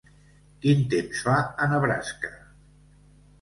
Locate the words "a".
1.43-1.67